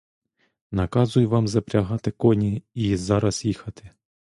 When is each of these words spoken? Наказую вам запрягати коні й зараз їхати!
Наказую 0.71 1.29
вам 1.29 1.47
запрягати 1.47 2.11
коні 2.11 2.63
й 2.75 2.95
зараз 2.97 3.45
їхати! 3.45 3.89